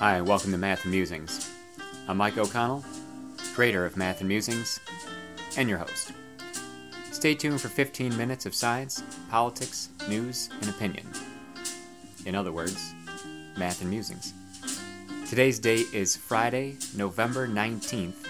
[0.00, 1.50] Hi, welcome to Math and Musings.
[2.06, 2.84] I'm Mike O'Connell,
[3.52, 4.78] creator of Math and Musings,
[5.56, 6.12] and your host.
[7.10, 11.04] Stay tuned for 15 minutes of science, politics, news, and opinion.
[12.26, 12.94] In other words,
[13.56, 14.34] Math and Musings.
[15.28, 18.24] Today's date is Friday, November 19th,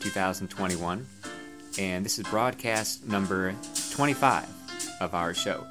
[0.00, 1.06] 2021,
[1.78, 3.54] and this is broadcast number
[3.92, 4.48] 25
[5.00, 5.68] of our show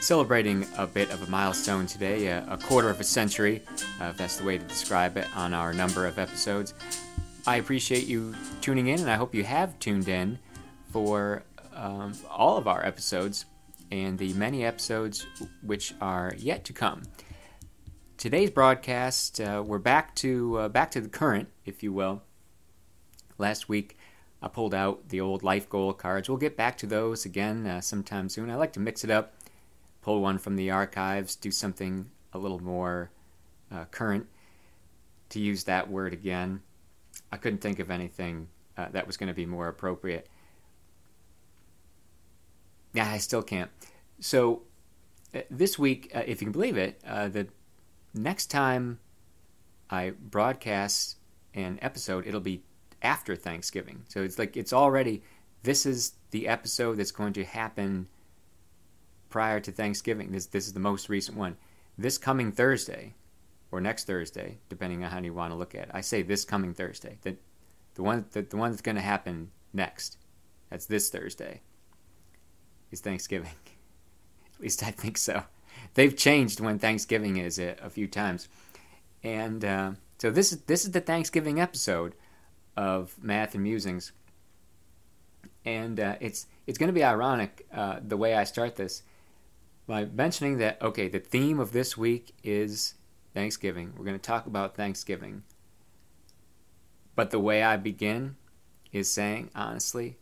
[0.00, 3.62] celebrating a bit of a milestone today, a, a quarter of a century,
[4.00, 6.74] uh, if that's the way to describe it, on our number of episodes.
[7.46, 10.38] I appreciate you tuning in, and I hope you have tuned in
[10.90, 11.42] for
[11.74, 13.44] um, all of our episodes
[13.90, 15.26] and the many episodes
[15.62, 17.02] which are yet to come.
[18.16, 22.22] Today's broadcast, uh, we're back to uh, back to the current, if you will.
[23.38, 23.96] Last week,
[24.42, 26.28] I pulled out the old life goal cards.
[26.28, 28.50] We'll get back to those again uh, sometime soon.
[28.50, 29.34] I like to mix it up
[30.02, 33.10] pull one from the archives, do something a little more
[33.70, 34.26] uh, current.
[35.30, 36.60] To use that word again,
[37.30, 40.28] I couldn't think of anything uh, that was going to be more appropriate.
[42.92, 43.70] Yeah, I still can't.
[44.18, 44.62] So
[45.34, 47.46] uh, this week, uh, if you can believe it, uh, the
[48.14, 48.98] next time
[49.88, 51.16] I broadcast
[51.54, 52.62] an episode, it'll be
[53.02, 54.04] after Thanksgiving.
[54.08, 55.22] So it's like it's already.
[55.62, 58.08] This is the episode that's going to happen
[59.30, 60.32] prior to Thanksgiving.
[60.32, 61.56] This this is the most recent one.
[61.96, 63.14] This coming Thursday,
[63.70, 65.90] or next Thursday, depending on how you want to look at it.
[65.94, 67.18] I say this coming Thursday.
[67.22, 67.36] The
[67.94, 70.18] the one the, the one that's going to happen next.
[70.68, 71.62] That's this Thursday.
[72.90, 73.52] Is Thanksgiving.
[74.54, 75.44] at least I think so.
[75.94, 78.48] They've changed when Thanksgiving is a, a few times,
[79.22, 82.14] and uh, so this is this is the Thanksgiving episode
[82.76, 84.12] of Math and Musings,
[85.64, 89.02] and uh, it's it's going to be ironic uh, the way I start this
[89.90, 92.94] by mentioning that, okay, the theme of this week is
[93.34, 93.92] Thanksgiving.
[93.96, 95.42] We're going to talk about Thanksgiving.
[97.16, 98.36] But the way I begin
[98.92, 100.16] is saying, honestly,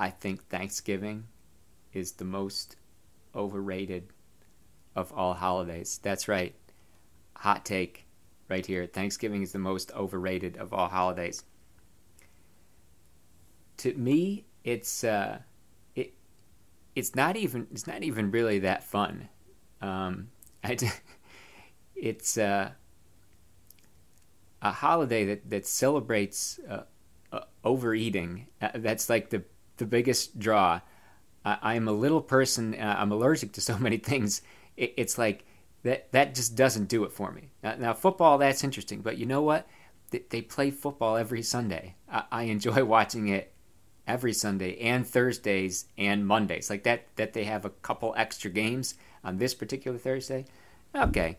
[0.00, 1.26] I think Thanksgiving
[1.92, 2.76] is the most
[3.34, 4.14] overrated
[4.96, 6.00] of all holidays.
[6.02, 6.54] That's right.
[7.36, 8.06] Hot take
[8.48, 8.86] right here.
[8.86, 11.44] Thanksgiving is the most overrated of all holidays.
[13.76, 15.40] To me, it's uh,
[16.98, 19.28] it's not even it's not even really that fun.
[19.80, 20.30] Um,
[20.64, 20.76] I,
[21.96, 22.70] it's uh,
[24.60, 26.82] a holiday that that celebrates uh,
[27.32, 28.48] uh, overeating.
[28.60, 29.44] Uh, that's like the
[29.76, 30.80] the biggest draw.
[31.44, 32.74] I, am a little person.
[32.74, 34.42] Uh, I'm allergic to so many things.
[34.76, 35.46] It, it's like
[35.84, 37.52] that that just doesn't do it for me.
[37.62, 39.66] Now, now, football that's interesting, but you know what?
[40.10, 41.94] They, play football every Sunday.
[42.10, 43.52] I enjoy watching it
[44.08, 46.70] every Sunday and Thursdays and Mondays.
[46.70, 50.46] Like that that they have a couple extra games on this particular Thursday.
[50.94, 51.38] Okay.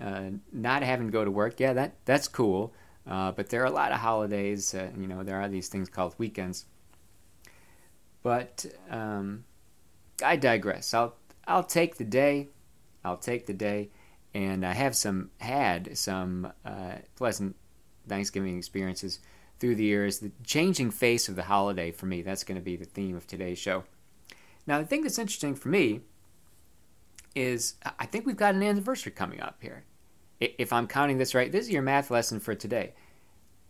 [0.00, 2.72] Uh, not having to go to work, yeah, that that's cool.
[3.06, 4.74] Uh, but there are a lot of holidays.
[4.74, 6.64] Uh, you know, there are these things called weekends.
[8.22, 9.44] But um,
[10.24, 10.94] I digress.
[10.94, 11.14] I'll
[11.46, 12.48] I'll take the day.
[13.04, 13.90] I'll take the day,
[14.34, 17.54] and I have some had some uh, pleasant
[18.08, 19.20] Thanksgiving experiences
[19.58, 22.22] through the years, the changing face of the holiday for me.
[22.22, 23.84] That's going to be the theme of today's show.
[24.66, 26.00] Now, the thing that's interesting for me
[27.34, 29.84] is I think we've got an anniversary coming up here.
[30.40, 32.94] If I'm counting this right, this is your math lesson for today.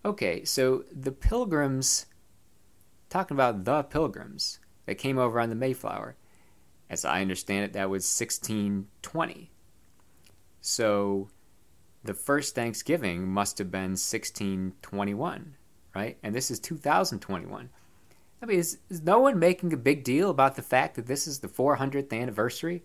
[0.05, 2.07] Okay, so the pilgrims,
[3.09, 6.17] talking about the pilgrims that came over on the Mayflower,
[6.89, 9.51] as I understand it, that was 1620.
[10.61, 11.29] So
[12.03, 15.55] the first Thanksgiving must have been 1621
[15.97, 16.19] right?
[16.23, 17.71] And this is 2021.
[18.43, 21.27] I mean, is, is no one making a big deal about the fact that this
[21.27, 22.83] is the 400th anniversary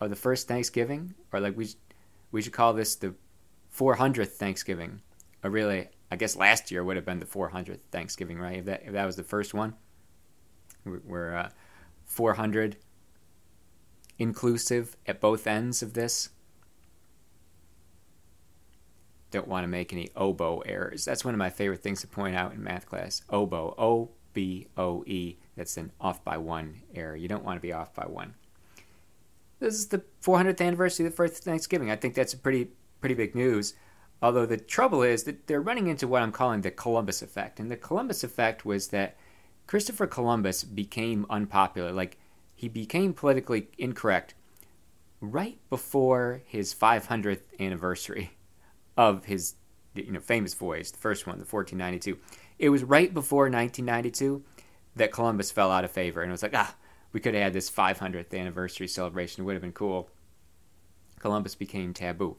[0.00, 1.14] of the first Thanksgiving?
[1.32, 1.68] Or like we,
[2.32, 3.14] we should call this the
[3.76, 5.02] 400th Thanksgiving.
[5.44, 8.56] Or really, I guess last year would have been the 400th Thanksgiving, right?
[8.56, 9.74] If that, if that was the first one.
[10.86, 11.50] We're uh,
[12.06, 12.76] 400
[14.18, 16.30] inclusive at both ends of this
[19.36, 21.04] don't want to make any oboe errors.
[21.04, 23.22] That's one of my favorite things to point out in math class.
[23.30, 25.36] Oboe, O B O E.
[25.56, 27.16] That's an off by one error.
[27.16, 28.34] You don't want to be off by one.
[29.58, 31.90] This is the 400th anniversary of the first Thanksgiving.
[31.90, 32.68] I think that's a pretty
[33.00, 33.74] pretty big news.
[34.22, 37.60] Although the trouble is that they're running into what I'm calling the Columbus effect.
[37.60, 39.16] And the Columbus effect was that
[39.66, 41.92] Christopher Columbus became unpopular.
[41.92, 42.18] Like
[42.54, 44.34] he became politically incorrect
[45.20, 48.35] right before his 500th anniversary
[48.96, 49.54] of his
[49.94, 52.18] you know famous voyage, the first one, the 1492.
[52.58, 54.42] It was right before 1992
[54.96, 56.74] that Columbus fell out of favor, and it was like, ah,
[57.12, 59.42] we could have had this 500th anniversary celebration.
[59.42, 60.08] It would have been cool.
[61.18, 62.36] Columbus became taboo.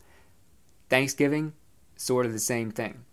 [0.90, 1.54] Thanksgiving,
[1.96, 3.06] sort of the same thing.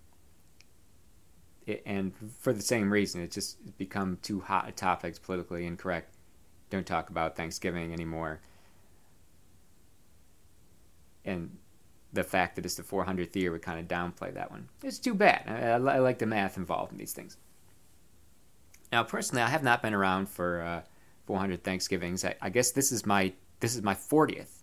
[1.66, 5.66] It, and for the same reason, it's just become too hot a topic, it's politically
[5.66, 6.14] incorrect.
[6.70, 8.40] Don't talk about Thanksgiving anymore.
[11.24, 11.56] And
[12.14, 14.68] the fact that it's the 400th year would kind of downplay that one.
[14.82, 15.44] It's too bad.
[15.46, 17.36] I, I, I like the math involved in these things.
[18.92, 20.82] Now, personally, I have not been around for uh,
[21.26, 22.24] 400 Thanksgivings.
[22.24, 24.62] I, I, guess this is my this is my 40th.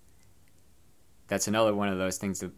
[1.28, 2.52] That's another one of those things that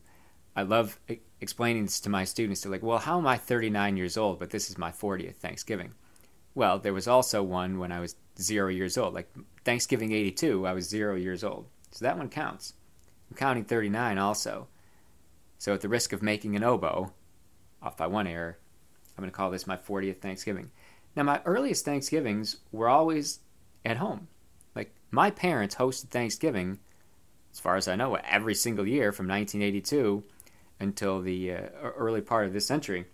[0.55, 0.99] I love
[1.41, 2.61] explaining this to my students.
[2.61, 5.93] They're like, "Well, how am I 39 years old, but this is my 40th Thanksgiving?"
[6.53, 9.33] Well, there was also one when I was zero years old, like
[9.65, 10.67] Thanksgiving 82.
[10.67, 12.73] I was zero years old, so that one counts.
[13.31, 14.67] I'm counting 39 also.
[15.57, 17.13] So, at the risk of making an oboe,
[17.81, 18.57] off by one error,
[19.17, 20.71] I'm going to call this my 40th Thanksgiving.
[21.15, 23.39] Now, my earliest Thanksgivings were always
[23.85, 24.27] at home.
[24.75, 26.79] Like, my parents hosted Thanksgiving,
[27.51, 30.23] as far as I know, every single year from 1982
[30.79, 31.57] until the uh,
[31.95, 33.05] early part of this century.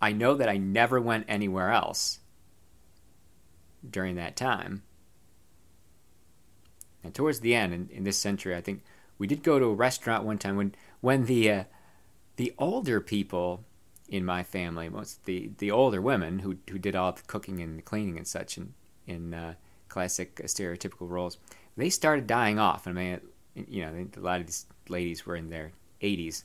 [0.00, 2.20] I know that I never went anywhere else
[3.88, 4.82] during that time.
[7.04, 8.82] And towards the end, in, in this century, I think
[9.18, 11.64] we did go to a restaurant one time when when the uh,
[12.36, 13.64] the older people
[14.08, 17.76] in my family, most the the older women who who did all the cooking and
[17.78, 18.72] the cleaning and such in
[19.06, 19.54] in uh,
[19.88, 21.36] classic uh, stereotypical roles,
[21.76, 22.86] they started dying off.
[22.86, 23.20] I mean,
[23.54, 26.44] you know, a lot of these ladies were in their 80s.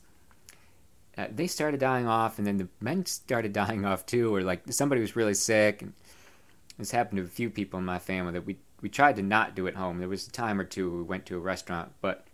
[1.16, 4.62] Uh, they started dying off, and then the men started dying off too, or like
[4.70, 5.82] somebody was really sick.
[5.82, 5.94] And
[6.78, 9.56] this happened to a few people in my family that we we tried to not
[9.56, 9.98] do at home.
[9.98, 12.27] There was a time or two we went to a restaurant, but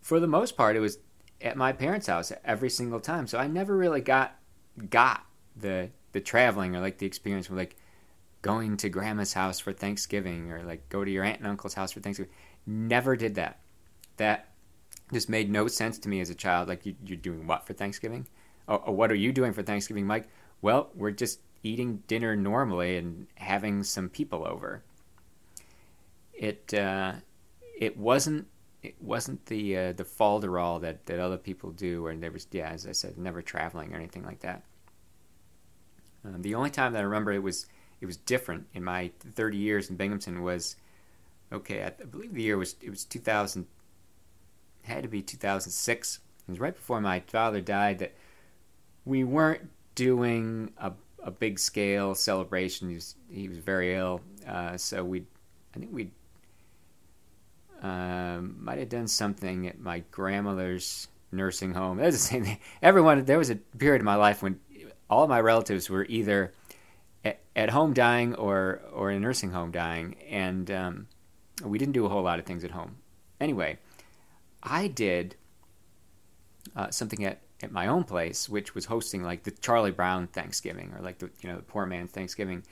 [0.00, 0.98] for the most part, it was
[1.40, 3.26] at my parents' house every single time.
[3.26, 4.36] So I never really got
[4.88, 5.24] got
[5.56, 7.76] the the traveling or like the experience of like
[8.42, 11.92] going to grandma's house for Thanksgiving or like go to your aunt and uncle's house
[11.92, 12.32] for Thanksgiving.
[12.66, 13.60] Never did that.
[14.16, 14.48] That
[15.12, 16.68] just made no sense to me as a child.
[16.68, 18.26] Like you, are doing what for Thanksgiving?
[18.68, 20.28] Oh, oh, what are you doing for Thanksgiving, Mike?
[20.62, 24.82] Well, we're just eating dinner normally and having some people over.
[26.32, 27.14] It uh,
[27.78, 28.46] it wasn't
[28.82, 32.70] it wasn't the uh, the falderall that, that other people do, or there was yeah,
[32.70, 34.62] as I said, never traveling or anything like that.
[36.24, 37.66] Um, the only time that I remember it was
[38.00, 40.76] it was different in my 30 years in Binghamton was
[41.52, 41.84] okay.
[41.84, 43.66] I, believe the year was it was 2000
[44.82, 46.20] had to be 2006.
[46.48, 48.14] It was right before my father died that
[49.04, 50.92] we weren't doing a
[51.22, 52.88] a big scale celebration.
[52.88, 55.24] He was he was very ill, uh, so we
[55.74, 56.10] I think we
[57.80, 61.98] um, might have done something at my grandmother's nursing home.
[61.98, 62.58] That's the same thing.
[62.82, 64.60] Everyone, there was a period in my life when
[65.08, 66.52] all my relatives were either
[67.24, 71.06] at, at home dying or or in a nursing home dying, and um,
[71.64, 72.96] we didn't do a whole lot of things at home.
[73.40, 73.78] Anyway,
[74.62, 75.36] I did
[76.76, 80.92] uh, something at, at my own place, which was hosting like the Charlie Brown Thanksgiving
[80.96, 82.62] or like the you know the poor man's Thanksgiving,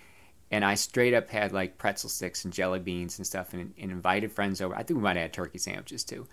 [0.50, 3.90] and I straight up had like pretzel sticks and jelly beans and stuff, and, and
[3.90, 4.74] invited friends over.
[4.74, 6.26] I think we might have had turkey sandwiches too.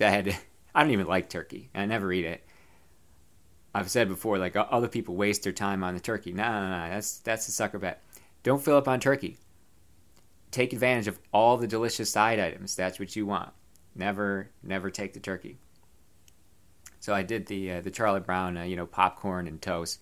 [0.00, 0.34] I had to,
[0.74, 2.44] I don't even like turkey, I never eat it.
[3.74, 6.32] I've said before, like other people waste their time on the turkey.
[6.32, 8.02] No, no, no, that's that's a sucker bet.
[8.42, 9.36] Don't fill up on turkey.
[10.50, 12.74] Take advantage of all the delicious side items.
[12.74, 13.52] That's what you want.
[13.94, 15.58] Never, never take the turkey.
[17.00, 20.00] So I did the uh, the Charlie Brown, uh, you know, popcorn and toast,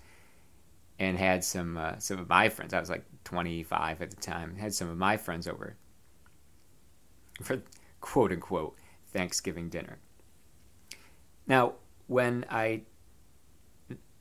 [0.98, 2.72] and had some uh, some of my friends.
[2.72, 4.56] I was like 25 at the time.
[4.56, 5.76] Had some of my friends over
[7.42, 7.60] for
[8.00, 8.76] quote unquote
[9.12, 9.98] Thanksgiving dinner.
[11.46, 11.74] Now,
[12.06, 12.82] when I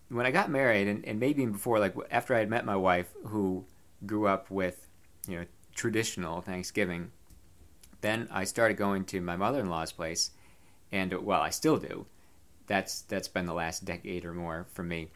[0.09, 2.75] when I got married, and, and maybe even before, like after I had met my
[2.75, 3.65] wife, who
[4.05, 4.87] grew up with
[5.27, 5.45] you know
[5.75, 7.11] traditional Thanksgiving,
[8.01, 10.31] then I started going to my mother in law's place,
[10.91, 12.07] and well, I still do.
[12.67, 15.09] That's that's been the last decade or more for me.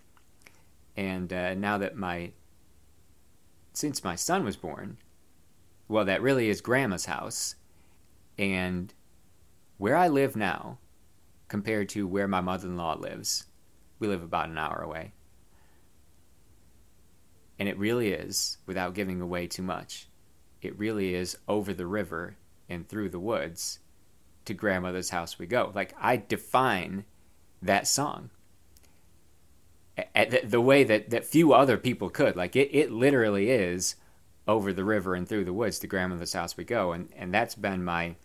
[0.96, 2.32] And uh, now that my
[3.74, 4.98] since my son was born,
[5.88, 7.56] well, that really is grandma's house.
[8.38, 8.94] And
[9.78, 10.80] where I live now,
[11.48, 13.46] compared to where my mother in law lives,
[13.98, 15.14] we live about an hour away.
[17.58, 20.08] And it really is, without giving away too much,
[20.62, 22.38] it really is over the river
[22.70, 23.80] and through the woods
[24.46, 25.72] to grandmother's house we go.
[25.74, 27.06] Like, I define
[27.62, 28.30] that song
[30.44, 32.36] the way that, that few other people could.
[32.36, 33.96] Like it, it literally is
[34.48, 37.56] over the river and through the woods to grandmother's house we go, and and that's
[37.56, 38.16] been my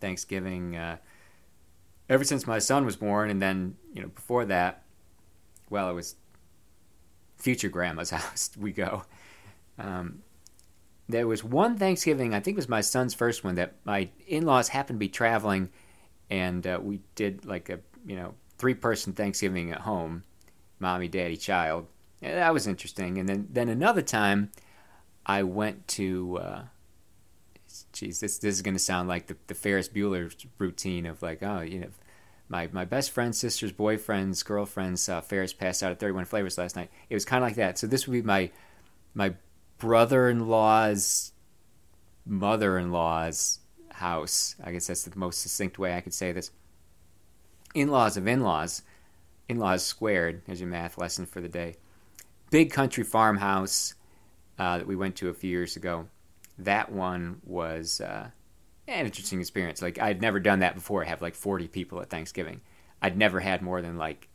[0.00, 0.98] Thanksgiving uh,
[2.08, 4.82] ever since my son was born, and then you know before that,
[5.70, 6.16] well, it was
[7.36, 9.04] future grandma's house we go.
[9.78, 10.22] Um,
[11.08, 14.44] there was one Thanksgiving, I think it was my son's first one, that my in
[14.44, 15.70] laws happened to be traveling
[16.30, 20.24] and uh, we did like a you know three person Thanksgiving at home,
[20.78, 21.86] mommy, daddy, child.
[22.20, 23.18] And that was interesting.
[23.18, 24.50] And then then another time,
[25.26, 26.38] I went to.
[26.38, 26.62] Uh,
[27.92, 31.60] geez, this this is gonna sound like the, the Ferris Bueller routine of like, oh,
[31.60, 31.88] you know,
[32.48, 36.76] my my best friend's sister's boyfriend's girlfriend's uh, Ferris passed out at 31 Flavors last
[36.76, 36.90] night.
[37.08, 37.78] It was kind of like that.
[37.78, 38.50] So this would be my
[39.14, 39.34] my
[39.78, 41.32] brother-in-law's
[42.26, 43.60] mother-in-law's
[43.92, 44.56] house.
[44.62, 46.50] I guess that's the most succinct way I could say this.
[47.74, 48.82] In-laws of in-laws,
[49.48, 51.76] in-laws squared as your math lesson for the day.
[52.50, 53.94] Big country farmhouse
[54.58, 56.08] uh, that we went to a few years ago.
[56.58, 58.30] That one was uh,
[58.86, 59.80] an interesting experience.
[59.80, 61.04] Like I'd never done that before.
[61.04, 62.60] I have like 40 people at Thanksgiving.
[63.00, 64.28] I'd never had more than like,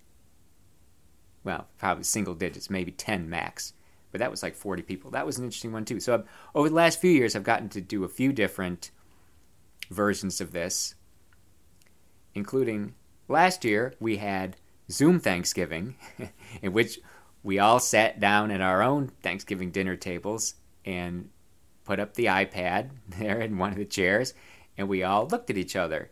[1.43, 3.73] well, probably single digits, maybe 10 max.
[4.11, 5.11] But that was like 40 people.
[5.11, 5.99] That was an interesting one too.
[5.99, 6.23] So I've,
[6.55, 8.91] over the last few years, I've gotten to do a few different
[9.89, 10.95] versions of this,
[12.33, 12.93] including
[13.27, 14.55] last year we had
[14.93, 15.95] Zoom Thanksgiving,
[16.61, 16.99] in which
[17.41, 21.29] we all sat down at our own Thanksgiving dinner tables and
[21.83, 24.33] put up the iPad there in one of the chairs,
[24.77, 26.09] and we all looked at each other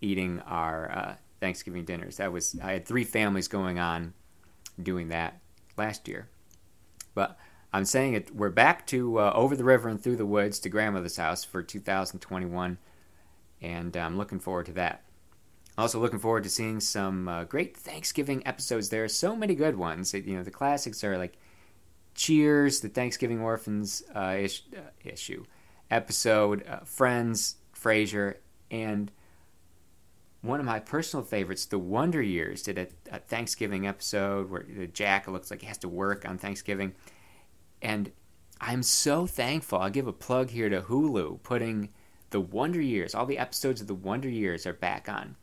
[0.00, 2.18] eating our uh, Thanksgiving dinners.
[2.18, 4.12] That was I had three families going on
[4.82, 5.40] doing that
[5.76, 6.28] last year,
[7.14, 7.38] but
[7.72, 8.34] I'm saying it.
[8.34, 11.62] We're back to uh, over the river and through the woods to grandmother's house for
[11.62, 12.78] 2021,
[13.62, 15.04] and I'm looking forward to that.
[15.76, 18.88] Also looking forward to seeing some uh, great Thanksgiving episodes.
[18.88, 20.14] There are so many good ones.
[20.14, 21.36] You know, the classics are like
[22.14, 25.44] Cheers, the Thanksgiving Orphans uh, ish, uh, issue,
[25.90, 28.36] episode, uh, Friends, Frasier,
[28.70, 29.10] and
[30.42, 34.62] one of my personal favorites, The Wonder Years, did a, a Thanksgiving episode where
[34.92, 36.94] Jack looks like he has to work on Thanksgiving.
[37.82, 38.12] And
[38.60, 39.78] I'm so thankful.
[39.80, 41.88] I'll give a plug here to Hulu, putting
[42.30, 45.36] The Wonder Years, all the episodes of The Wonder Years are back on.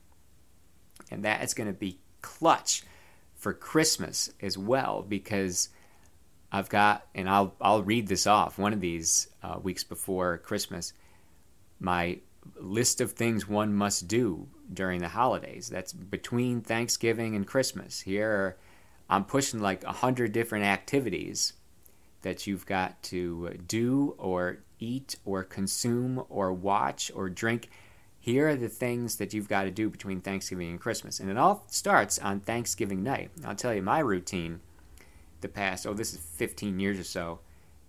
[1.12, 2.84] And that is going to be clutch
[3.36, 5.70] for Christmas as well because
[6.52, 10.94] I've got, and I'll I'll read this off one of these uh, weeks before Christmas.
[11.80, 12.20] My
[12.60, 15.70] list of things one must do during the holidays.
[15.70, 18.02] That's between Thanksgiving and Christmas.
[18.02, 18.58] Here,
[19.10, 21.54] I'm pushing like a hundred different activities
[22.22, 27.70] that you've got to do or eat or consume or watch or drink.
[28.24, 31.20] Here are the things that you've got to do between Thanksgiving and Christmas.
[31.20, 33.32] And it all starts on Thanksgiving night.
[33.44, 34.62] I'll tell you my routine
[35.42, 37.40] the past, oh, this is 15 years or so,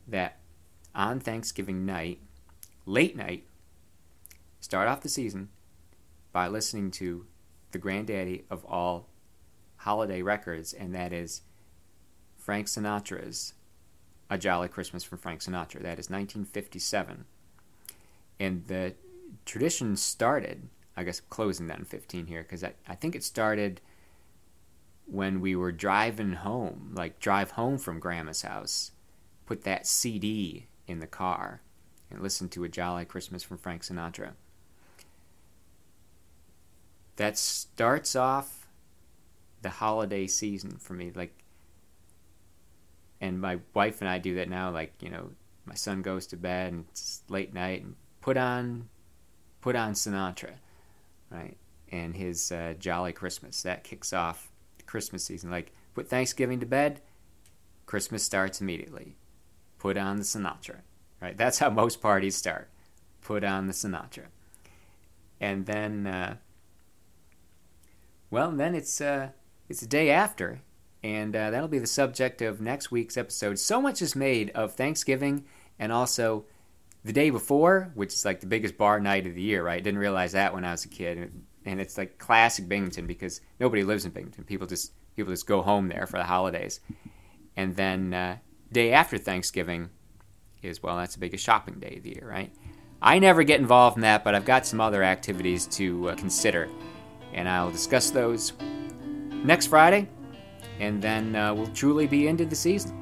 [0.08, 0.38] that
[0.94, 2.18] on Thanksgiving night,
[2.86, 3.44] late night,
[4.58, 5.50] start off the season
[6.32, 7.26] by listening to
[7.72, 9.10] the granddaddy of all
[9.76, 11.42] holiday records, and that is
[12.38, 13.52] Frank Sinatra's
[14.30, 15.82] A Jolly Christmas from Frank Sinatra.
[15.82, 17.26] That is 1957.
[18.40, 18.94] And the
[19.44, 23.80] tradition started, I guess closing that in 15 here, because I, I think it started
[25.06, 28.92] when we were driving home, like drive home from grandma's house,
[29.46, 31.60] put that CD in the car
[32.10, 34.32] and listen to A Jolly Christmas from Frank Sinatra.
[37.16, 38.66] That starts off
[39.62, 41.12] the holiday season for me.
[41.14, 41.34] Like,
[43.20, 44.70] and my wife and I do that now.
[44.70, 45.30] Like, you know,
[45.64, 48.88] my son goes to bed and it's late night and put on,
[49.62, 50.50] put on Sinatra,
[51.31, 51.57] right?
[51.90, 55.50] And his uh, Jolly Christmas that kicks off the Christmas season.
[55.50, 57.00] Like put Thanksgiving to bed,
[57.87, 59.16] Christmas starts immediately.
[59.78, 60.81] Put on the Sinatra,
[61.23, 61.37] right?
[61.37, 62.69] That's how most parties start.
[63.23, 64.26] Put on the Sinatra,
[65.40, 66.37] and then, uh,
[68.31, 69.28] well, then it's uh,
[69.69, 70.61] it's the day after,
[71.04, 73.61] and uh, that'll be the subject of next week's episode.
[73.61, 75.45] So much is made of Thanksgiving
[75.78, 76.45] and also
[77.04, 79.82] the day before, which is like the biggest bar night of the year, right?
[79.82, 81.32] Didn't realize that when I was a kid
[81.64, 84.44] and it's like classic Binghamton because nobody lives in Binghamton.
[84.44, 86.80] People just people just go home there for the holidays,
[87.56, 88.37] and then uh,
[88.73, 89.90] day after Thanksgiving
[90.62, 92.52] is well, that's the biggest shopping day of the year, right?
[93.00, 96.68] I never get involved in that, but I've got some other activities to uh, consider,
[97.32, 98.52] and I'll discuss those
[99.30, 100.09] next Friday,
[100.78, 102.97] and then uh, we'll truly be into the season.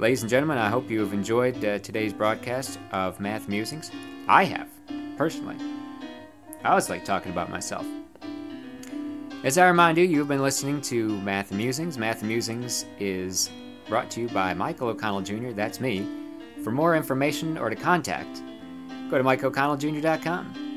[0.00, 3.90] Ladies and gentlemen, I hope you have enjoyed uh, today's broadcast of Math Musings.
[4.26, 4.66] I have,
[5.18, 5.58] personally.
[6.64, 7.84] I always like talking about myself.
[9.44, 11.98] As I remind you, you've been listening to Math Musings.
[11.98, 13.50] Math Musings is
[13.90, 16.08] brought to you by Michael O'Connell Jr., that's me.
[16.64, 18.42] For more information or to contact,
[19.10, 20.69] go to MikeO'ConnellJr.com.